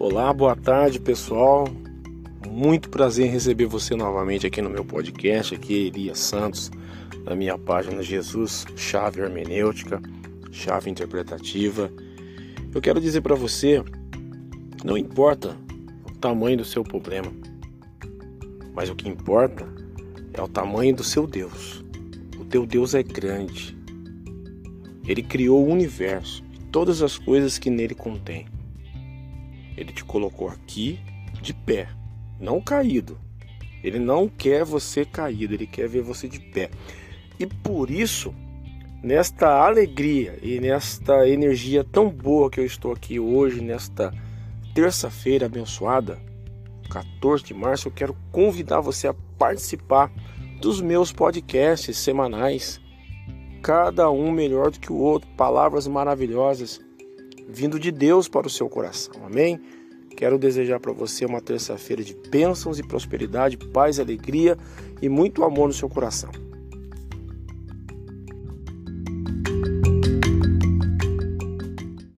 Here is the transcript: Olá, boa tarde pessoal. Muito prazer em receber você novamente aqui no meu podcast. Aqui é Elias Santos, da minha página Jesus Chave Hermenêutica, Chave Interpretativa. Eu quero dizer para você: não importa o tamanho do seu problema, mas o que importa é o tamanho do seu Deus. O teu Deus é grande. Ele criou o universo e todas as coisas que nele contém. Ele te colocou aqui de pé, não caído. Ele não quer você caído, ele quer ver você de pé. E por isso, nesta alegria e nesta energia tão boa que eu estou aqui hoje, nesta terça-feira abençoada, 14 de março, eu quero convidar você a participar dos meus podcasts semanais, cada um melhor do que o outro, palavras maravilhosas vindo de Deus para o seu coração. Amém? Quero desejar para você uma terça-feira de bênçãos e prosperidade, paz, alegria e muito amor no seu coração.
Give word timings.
Olá, 0.00 0.32
boa 0.32 0.54
tarde 0.54 1.00
pessoal. 1.00 1.66
Muito 2.48 2.88
prazer 2.88 3.26
em 3.26 3.30
receber 3.30 3.66
você 3.66 3.96
novamente 3.96 4.46
aqui 4.46 4.62
no 4.62 4.70
meu 4.70 4.84
podcast. 4.84 5.56
Aqui 5.56 5.74
é 5.74 5.86
Elias 5.88 6.20
Santos, 6.20 6.70
da 7.24 7.34
minha 7.34 7.58
página 7.58 8.00
Jesus 8.00 8.64
Chave 8.76 9.20
Hermenêutica, 9.20 10.00
Chave 10.52 10.88
Interpretativa. 10.88 11.90
Eu 12.72 12.80
quero 12.80 13.00
dizer 13.00 13.22
para 13.22 13.34
você: 13.34 13.82
não 14.84 14.96
importa 14.96 15.56
o 16.06 16.16
tamanho 16.16 16.58
do 16.58 16.64
seu 16.64 16.84
problema, 16.84 17.32
mas 18.72 18.88
o 18.88 18.94
que 18.94 19.08
importa 19.08 19.66
é 20.32 20.40
o 20.40 20.46
tamanho 20.46 20.94
do 20.94 21.02
seu 21.02 21.26
Deus. 21.26 21.84
O 22.38 22.44
teu 22.44 22.64
Deus 22.64 22.94
é 22.94 23.02
grande. 23.02 23.76
Ele 25.08 25.24
criou 25.24 25.66
o 25.66 25.72
universo 25.72 26.44
e 26.54 26.58
todas 26.66 27.02
as 27.02 27.18
coisas 27.18 27.58
que 27.58 27.68
nele 27.68 27.96
contém. 27.96 28.46
Ele 29.78 29.92
te 29.92 30.04
colocou 30.04 30.48
aqui 30.48 30.98
de 31.40 31.54
pé, 31.54 31.88
não 32.40 32.60
caído. 32.60 33.16
Ele 33.82 34.00
não 34.00 34.28
quer 34.28 34.64
você 34.64 35.04
caído, 35.04 35.54
ele 35.54 35.68
quer 35.68 35.88
ver 35.88 36.02
você 36.02 36.28
de 36.28 36.40
pé. 36.40 36.68
E 37.38 37.46
por 37.46 37.88
isso, 37.88 38.34
nesta 39.00 39.64
alegria 39.64 40.36
e 40.42 40.58
nesta 40.58 41.28
energia 41.28 41.84
tão 41.84 42.10
boa 42.10 42.50
que 42.50 42.58
eu 42.58 42.66
estou 42.66 42.92
aqui 42.92 43.20
hoje, 43.20 43.60
nesta 43.60 44.12
terça-feira 44.74 45.46
abençoada, 45.46 46.18
14 46.90 47.44
de 47.44 47.54
março, 47.54 47.86
eu 47.86 47.92
quero 47.92 48.16
convidar 48.32 48.80
você 48.80 49.06
a 49.06 49.14
participar 49.38 50.10
dos 50.60 50.80
meus 50.80 51.12
podcasts 51.12 51.96
semanais, 51.96 52.80
cada 53.62 54.10
um 54.10 54.32
melhor 54.32 54.72
do 54.72 54.80
que 54.80 54.92
o 54.92 54.96
outro, 54.96 55.30
palavras 55.36 55.86
maravilhosas 55.86 56.80
vindo 57.48 57.78
de 57.78 57.90
Deus 57.90 58.28
para 58.28 58.46
o 58.46 58.50
seu 58.50 58.68
coração. 58.68 59.24
Amém? 59.24 59.60
Quero 60.16 60.38
desejar 60.38 60.80
para 60.80 60.92
você 60.92 61.24
uma 61.24 61.40
terça-feira 61.40 62.02
de 62.02 62.14
bênçãos 62.14 62.78
e 62.78 62.82
prosperidade, 62.82 63.56
paz, 63.56 63.98
alegria 63.98 64.58
e 65.00 65.08
muito 65.08 65.44
amor 65.44 65.68
no 65.68 65.72
seu 65.72 65.88
coração. 65.88 66.47